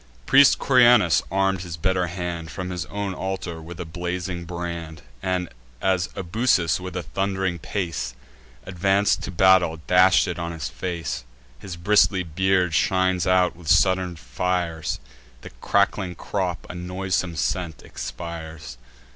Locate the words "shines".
12.73-13.27